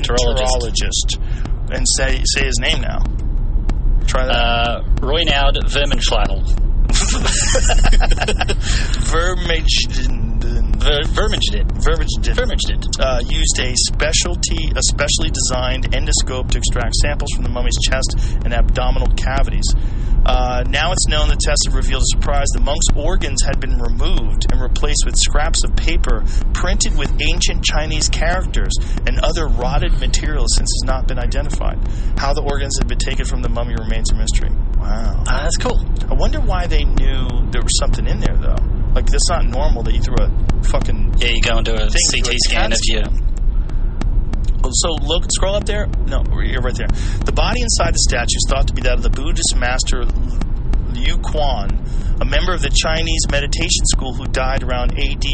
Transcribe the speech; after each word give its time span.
gastroenterologist. 0.00 1.18
And 1.72 1.86
say 1.96 2.22
say 2.24 2.46
his 2.46 2.58
name 2.60 2.80
now. 2.80 2.98
Try 4.06 4.26
that. 4.26 4.34
Uh, 4.34 4.82
Roynaud 4.96 5.52
Vermenschladel. 5.70 6.42
Vermigden. 9.10 10.30
Ver-. 10.80 11.02
Vermigedin. 11.12 11.68
uh, 12.98 13.20
used 13.28 13.58
a 13.60 13.74
specialty, 13.76 14.72
a 14.74 14.82
specially 14.82 15.30
designed 15.30 15.92
endoscope 15.92 16.50
to 16.50 16.58
extract 16.58 16.94
samples 16.96 17.30
from 17.34 17.44
the 17.44 17.50
mummy's 17.50 17.78
chest 17.84 18.16
and 18.44 18.54
abdominal 18.54 19.08
cavities. 19.14 19.66
Uh, 20.24 20.62
now 20.68 20.92
it's 20.92 21.06
known 21.08 21.28
the 21.28 21.40
tests 21.40 21.66
have 21.66 21.74
revealed 21.74 22.02
a 22.02 22.10
surprise. 22.12 22.46
The 22.54 22.60
monk's 22.60 22.86
organs 22.94 23.42
had 23.42 23.60
been 23.60 23.78
removed 23.78 24.46
and 24.52 24.60
replaced 24.60 25.04
with 25.06 25.16
scraps 25.16 25.64
of 25.64 25.74
paper 25.76 26.24
printed 26.52 26.96
with 26.96 27.10
ancient 27.20 27.64
Chinese 27.64 28.08
characters 28.08 28.72
and 29.06 29.18
other 29.20 29.48
rotted 29.48 29.98
materials 29.98 30.54
since 30.56 30.68
has 30.68 30.84
not 30.86 31.08
been 31.08 31.18
identified. 31.18 31.78
How 32.18 32.32
the 32.32 32.42
organs 32.42 32.76
had 32.78 32.88
been 32.88 32.98
taken 32.98 33.24
from 33.24 33.42
the 33.42 33.48
mummy 33.48 33.74
remains 33.74 34.12
a 34.12 34.14
mystery. 34.14 34.50
Wow. 34.76 35.24
Ah, 35.26 35.42
that's 35.44 35.56
cool. 35.56 35.78
I 36.08 36.14
wonder 36.14 36.40
why 36.40 36.66
they 36.66 36.84
knew 36.84 37.26
there 37.50 37.62
was 37.62 37.76
something 37.78 38.06
in 38.06 38.20
there, 38.20 38.36
though. 38.36 38.60
Like, 38.94 39.06
that's 39.06 39.28
not 39.30 39.44
normal 39.46 39.82
that 39.84 39.94
you 39.94 40.02
threw 40.02 40.16
a 40.18 40.28
fucking 40.64 41.14
Yeah, 41.18 41.28
you 41.28 41.40
go 41.40 41.56
and 41.58 41.64
do 41.64 41.72
a 41.74 41.88
CT 41.88 42.34
scan 42.44 42.72
of 42.72 42.78
your. 42.84 43.04
So 44.72 44.92
look, 45.02 45.24
scroll 45.32 45.54
up 45.54 45.64
there. 45.64 45.86
No, 46.06 46.24
you're 46.40 46.62
right 46.62 46.74
there. 46.74 46.88
The 47.24 47.32
body 47.32 47.60
inside 47.62 47.94
the 47.94 47.98
statue 47.98 48.36
is 48.36 48.46
thought 48.48 48.68
to 48.68 48.74
be 48.74 48.82
that 48.82 48.94
of 48.94 49.02
the 49.02 49.10
Buddhist 49.10 49.56
master 49.56 50.04
Liu 50.94 51.18
Quan, 51.18 51.70
a 52.20 52.24
member 52.24 52.52
of 52.52 52.62
the 52.62 52.70
Chinese 52.70 53.22
meditation 53.30 53.86
school 53.86 54.14
who 54.14 54.26
died 54.26 54.62
around 54.62 54.98
AD 54.98 55.24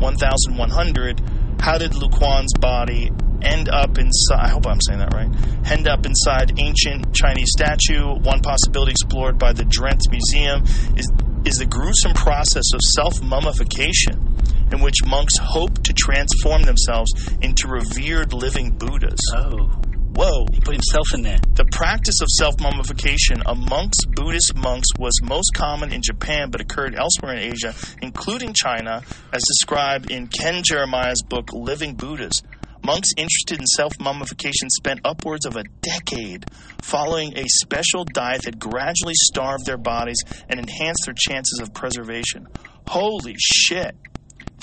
1100. 0.00 1.20
How 1.60 1.78
did 1.78 1.94
Liu 1.94 2.08
Quan's 2.08 2.52
body 2.58 3.10
end 3.42 3.68
up 3.68 3.98
inside? 3.98 4.40
I 4.40 4.48
hope 4.48 4.66
I'm 4.66 4.80
saying 4.80 4.98
that 5.00 5.12
right. 5.14 5.30
End 5.70 5.88
up 5.88 6.06
inside 6.06 6.58
ancient 6.58 7.14
Chinese 7.14 7.52
statue. 7.56 8.14
One 8.20 8.40
possibility 8.40 8.92
explored 8.92 9.38
by 9.38 9.52
the 9.52 9.64
Drent 9.64 10.00
Museum 10.10 10.64
is 10.96 11.10
is 11.44 11.58
the 11.58 11.66
gruesome 11.66 12.14
process 12.14 12.64
of 12.72 12.80
self 12.80 13.22
mummification 13.22 14.23
in 14.72 14.80
which 14.80 15.04
monks 15.06 15.36
hope 15.38 15.82
to 15.82 15.92
transform 15.92 16.62
themselves 16.62 17.10
into 17.40 17.68
revered 17.68 18.32
living 18.32 18.70
Buddhas. 18.72 19.20
Oh, 19.34 19.70
Whoa. 20.16 20.46
he 20.52 20.60
put 20.60 20.74
himself 20.74 21.12
in 21.12 21.22
there. 21.22 21.38
The 21.54 21.64
practice 21.64 22.20
of 22.20 22.28
self 22.30 22.60
mummification 22.60 23.42
amongst 23.46 24.06
Buddhist 24.14 24.54
monks 24.54 24.86
was 24.96 25.12
most 25.22 25.50
common 25.54 25.92
in 25.92 26.02
Japan 26.02 26.50
but 26.50 26.60
occurred 26.60 26.94
elsewhere 26.94 27.32
in 27.34 27.52
Asia, 27.52 27.74
including 28.00 28.52
China, 28.52 29.02
as 29.32 29.42
described 29.42 30.12
in 30.12 30.28
Ken 30.28 30.62
Jeremiah's 30.62 31.22
book 31.22 31.52
Living 31.52 31.94
Buddhas. 31.94 32.42
Monks 32.84 33.08
interested 33.16 33.58
in 33.58 33.66
self 33.66 33.92
mummification 33.98 34.70
spent 34.70 35.00
upwards 35.04 35.46
of 35.46 35.56
a 35.56 35.64
decade 35.80 36.44
following 36.80 37.36
a 37.36 37.44
special 37.46 38.04
diet 38.04 38.42
that 38.42 38.58
gradually 38.60 39.14
starved 39.16 39.66
their 39.66 39.78
bodies 39.78 40.18
and 40.48 40.60
enhanced 40.60 41.06
their 41.06 41.14
chances 41.16 41.60
of 41.60 41.74
preservation. 41.74 42.46
Holy 42.86 43.34
shit. 43.38 43.96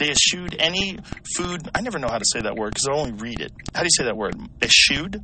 They 0.02 0.10
eschewed 0.10 0.56
any 0.58 0.98
food. 1.38 1.70
I 1.76 1.82
never 1.82 2.00
know 2.00 2.08
how 2.10 2.18
to 2.18 2.26
say 2.26 2.42
that 2.42 2.56
word 2.56 2.74
because 2.74 2.88
I 2.88 2.94
only 2.94 3.12
read 3.12 3.40
it. 3.40 3.52
How 3.76 3.82
do 3.82 3.86
you 3.86 3.92
say 3.96 4.06
that 4.06 4.18
word? 4.18 4.34
Eschewed? 4.60 5.22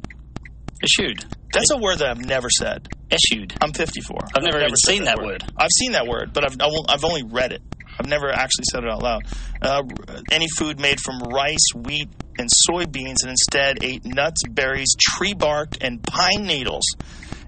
Eschewed. 0.83 1.25
That's 1.51 1.71
a 1.71 1.77
word 1.79 1.97
that 1.97 2.09
I've 2.09 2.23
never 2.23 2.47
said. 2.51 2.87
Eschewed. 3.09 3.55
I'm 3.59 3.73
54. 3.73 4.19
I've 4.35 4.43
never 4.43 4.59
even 4.59 4.75
seen 4.75 5.05
that 5.05 5.17
word. 5.17 5.43
I've 5.57 5.71
seen 5.79 5.93
that 5.93 6.05
word, 6.05 6.31
but 6.31 6.43
I've, 6.43 6.61
I 6.61 6.67
won't- 6.67 6.91
I've 6.91 7.03
only 7.03 7.23
read 7.23 7.53
it. 7.53 7.63
I've 7.99 8.05
never 8.07 8.29
actually 8.31 8.65
said 8.71 8.83
it 8.83 8.91
out 8.91 9.01
loud. 9.01 9.23
Uh, 9.63 9.81
any 10.31 10.45
food 10.59 10.79
made 10.79 10.99
from 10.99 11.21
rice, 11.21 11.65
wheat, 11.73 12.09
and 12.37 12.47
soybeans, 12.69 13.23
and 13.23 13.31
instead 13.31 13.83
ate 13.83 14.05
nuts, 14.05 14.43
berries, 14.47 14.95
tree 15.01 15.33
bark, 15.33 15.69
and 15.81 16.03
pine 16.03 16.45
needles 16.45 16.83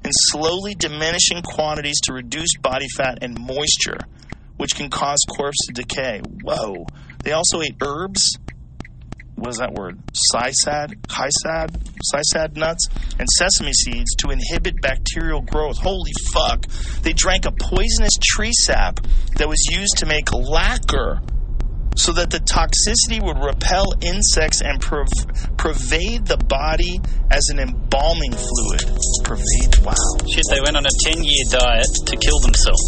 in 0.03 0.09
slowly 0.31 0.73
diminishing 0.73 1.43
quantities 1.43 1.99
to 2.05 2.14
reduce 2.14 2.58
body 2.59 2.88
fat 2.97 3.19
and 3.21 3.38
moisture, 3.39 3.99
which 4.58 4.73
can 4.73 4.89
cause 4.89 5.20
corpse 5.30 5.67
to 5.67 5.73
decay. 5.73 6.21
Whoa. 6.42 6.87
They 7.23 7.31
also 7.33 7.61
ate 7.61 7.75
herbs, 7.81 8.37
what 9.39 9.52
is 9.52 9.57
that 9.59 9.73
word? 9.73 9.97
Sisad, 10.11 10.95
Hysad, 11.07 11.71
Sisad 12.13 12.57
nuts, 12.57 12.87
and 13.17 13.27
sesame 13.37 13.71
seeds 13.71 14.15
to 14.15 14.31
inhibit 14.31 14.81
bacterial 14.81 15.41
growth. 15.41 15.77
Holy 15.77 16.11
fuck. 16.33 16.65
They 17.03 17.13
drank 17.13 17.45
a 17.45 17.52
poisonous 17.52 18.17
tree 18.21 18.52
sap 18.52 18.99
that 19.37 19.47
was 19.47 19.65
used 19.71 19.97
to 19.99 20.05
make 20.05 20.31
lacquer 20.33 21.21
so 21.95 22.11
that 22.13 22.31
the 22.31 22.39
toxicity 22.39 23.23
would 23.23 23.39
repel 23.43 23.93
insects 24.01 24.61
and 24.61 24.81
perv- 24.81 25.57
pervade 25.57 26.25
the 26.27 26.37
body 26.37 26.99
as 27.31 27.47
an 27.49 27.59
embalming 27.59 28.31
fluid. 28.31 28.83
Pervade? 29.23 29.80
Wow. 29.83 29.95
Shit, 30.31 30.43
they 30.51 30.59
went 30.59 30.75
on 30.75 30.86
a 30.86 30.95
10 31.03 31.23
year 31.23 31.45
diet 31.49 31.87
to 32.07 32.15
kill 32.17 32.39
themselves. 32.39 32.83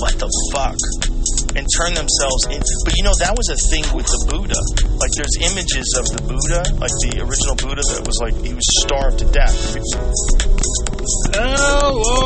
What 0.00 0.18
the 0.18 0.28
fuck? 0.52 1.09
And 1.56 1.66
turn 1.76 1.94
themselves 1.94 2.42
in. 2.46 2.62
But 2.84 2.94
you 2.94 3.02
know, 3.02 3.14
that 3.18 3.34
was 3.34 3.48
a 3.50 3.58
thing 3.70 3.82
with 3.94 4.06
the 4.06 4.20
Buddha. 4.30 4.60
Like, 5.02 5.10
there's 5.18 5.36
images 5.50 5.88
of 5.98 6.06
the 6.14 6.22
Buddha, 6.22 6.62
like 6.78 6.94
the 7.02 7.26
original 7.26 7.56
Buddha, 7.58 7.82
that 7.90 8.06
was 8.06 8.18
like, 8.22 8.34
he 8.44 8.54
was 8.54 8.66
starved 8.86 9.18
to 9.18 9.26
death. 9.34 9.56
Oh, 11.34 11.98
Hello! 12.00 12.19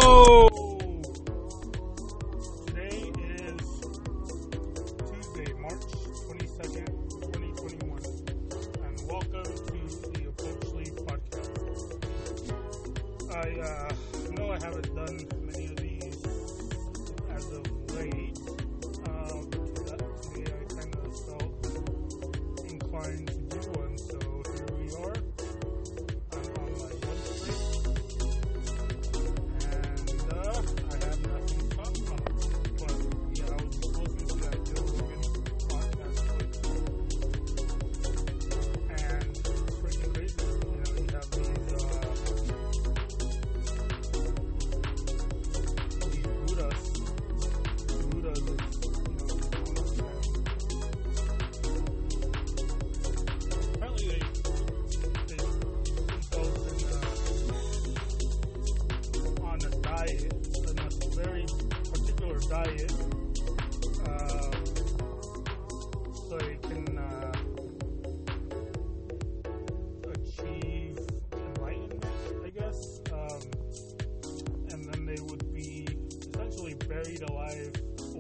Buried 76.89 77.23
alive 77.23 77.73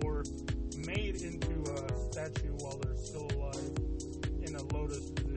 or 0.05 0.25
made 0.87 1.23
into 1.23 1.73
a 1.73 2.13
statue 2.13 2.53
while 2.59 2.79
they're 2.79 2.97
still 2.97 3.29
alive 3.37 3.71
in 4.43 4.55
a 4.57 4.63
lotus 4.75 5.11
position. 5.11 5.34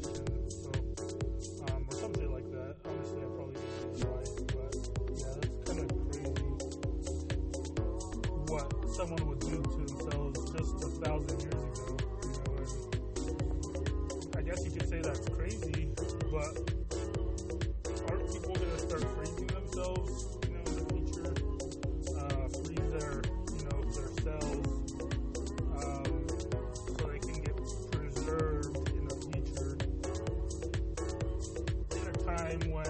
Time 32.47 32.71
when 32.71 32.86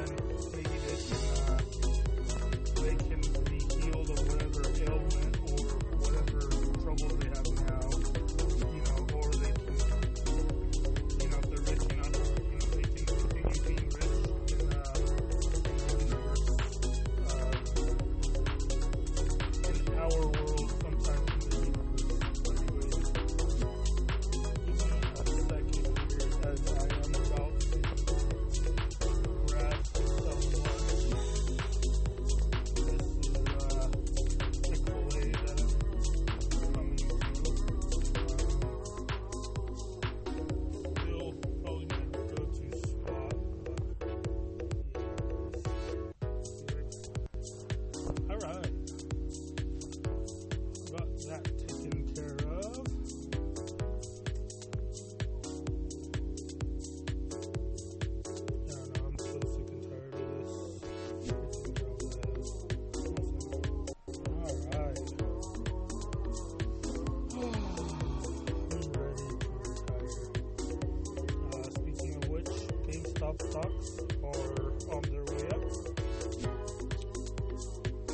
job 73.28 73.42
stocks 73.42 74.00
are 74.24 74.72
on 74.96 75.02
their 75.12 75.24
way 75.26 75.44
up. 75.50 75.64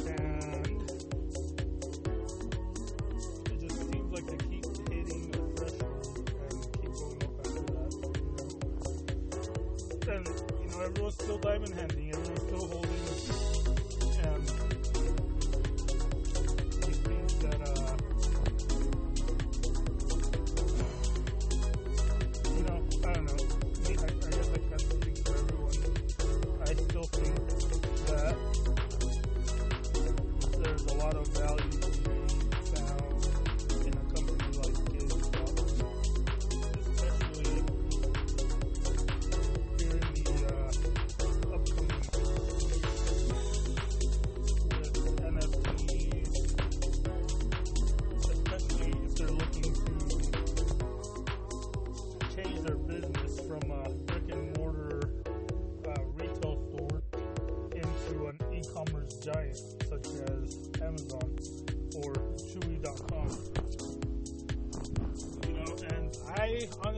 And 0.08 0.68
it 3.46 3.60
just 3.62 3.80
seems 3.92 4.10
like 4.12 4.26
they 4.26 4.38
keep 4.38 4.66
hitting 4.90 5.32
the 5.32 5.38
threshold 5.56 6.30
and 6.50 6.58
keep 6.82 6.94
going 6.94 7.22
up 7.24 7.34
after 7.46 7.64
that. 7.74 7.92
And, 10.10 10.26
you 10.64 10.68
know, 10.72 10.80
everyone's 10.84 11.14
still 11.14 11.38
diamond 11.38 11.74
handing, 11.76 12.10
everyone's 12.10 12.53
lot 31.14 31.22
of 31.22 31.28
value. 31.38 31.83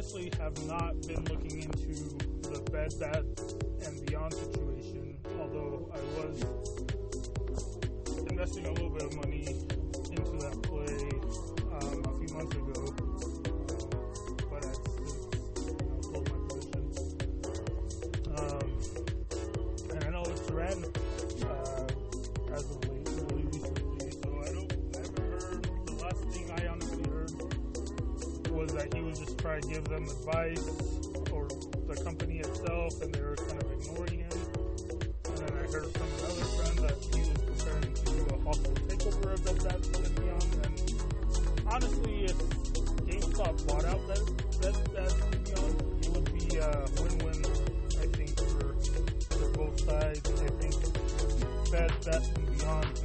honestly 0.05 0.31
have 0.39 0.67
not 0.67 1.01
been 1.07 1.23
looking 1.25 1.63
into 1.63 2.15
the 2.49 2.59
Bed 2.71 2.93
Bath 2.99 3.25
and 3.87 4.05
Beyond 4.05 4.33
situation, 4.33 5.17
although 5.39 5.91
I 5.91 5.99
was 6.19 6.43
investing 8.29 8.67
a 8.67 8.71
little 8.71 8.91
bit 8.91 9.03
of 9.03 9.15
money 9.15 9.47
into 10.11 10.37
that 10.37 10.61
play 10.61 11.09
um, 11.73 12.05
a 12.05 12.19
few 12.19 12.35
months 12.35 12.55
ago. 12.55 12.94
try 29.45 29.59
to 29.59 29.67
give 29.67 29.85
them 29.85 30.03
advice 30.05 30.67
or 31.31 31.47
the 31.85 32.01
company 32.03 32.39
itself, 32.39 32.99
and 33.03 33.13
they 33.13 33.21
were 33.21 33.35
kind 33.35 33.61
of 33.61 33.71
ignoring 33.73 34.19
him. 34.21 34.39
And 35.25 35.37
then 35.37 35.53
I 35.53 35.63
heard 35.69 35.85
from 35.93 36.09
another 36.17 36.47
friend 36.57 36.77
that 36.79 36.97
he 37.13 37.19
was 37.19 37.29
preparing 37.45 37.93
to 37.93 38.05
do 38.05 38.25
a 38.33 38.39
hostile 38.41 38.73
takeover 38.89 39.33
of 39.33 39.45
Bed 39.45 39.57
Bath 39.63 39.85
and 40.01 40.15
Beyond. 40.15 40.49
And 40.65 40.73
honestly, 41.67 42.25
if 42.25 42.37
GameStop 43.05 43.67
bought 43.67 43.85
out 43.85 44.01
Bed 44.07 44.77
Bath 44.95 45.17
and 45.31 45.43
Beyond, 45.45 45.75
it 46.01 46.09
would 46.09 46.29
be 46.33 46.57
a 46.57 46.69
win-win, 46.97 47.45
I 48.01 48.07
think, 48.17 48.33
for, 48.49 48.73
for 49.29 49.47
both 49.53 49.79
sides. 49.81 50.25
I 50.41 50.49
think 50.57 50.73
Bed 51.71 51.93
Bath 52.03 52.35
and 52.35 52.57
Beyond 52.57 53.04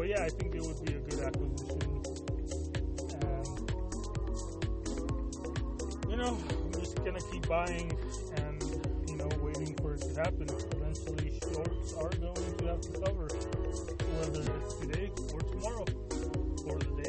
But 0.00 0.08
yeah, 0.08 0.22
I 0.22 0.30
think 0.30 0.54
it 0.54 0.62
would 0.62 0.82
be 0.82 0.94
a 0.94 0.98
good 0.98 1.20
acquisition. 1.20 1.78
And, 3.20 3.46
you 6.08 6.16
know, 6.16 6.38
I'm 6.48 6.72
just 6.72 6.96
gonna 7.04 7.20
keep 7.30 7.46
buying 7.46 7.92
and 8.36 8.62
you 9.10 9.16
know 9.16 9.28
waiting 9.42 9.76
for 9.76 9.92
it 9.92 10.00
to 10.00 10.14
happen. 10.18 10.48
Eventually, 10.72 11.38
shorts 11.52 11.92
are 11.92 12.08
going 12.16 12.56
to 12.56 12.64
have 12.64 12.80
to 12.80 12.92
cover, 12.98 13.28
whether 14.16 14.40
it's 14.62 14.74
today 14.76 15.12
or 15.34 15.40
tomorrow 15.40 15.84
or 16.66 16.78
the 16.78 16.99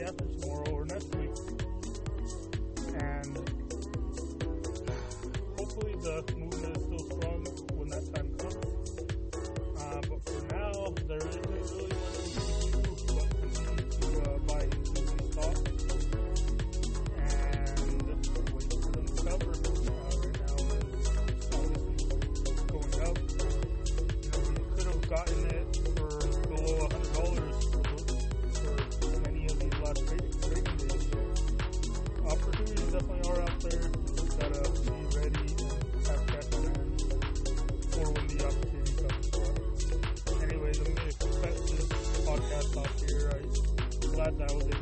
that 44.37 44.51
was 44.55 44.67
it. 44.67 44.80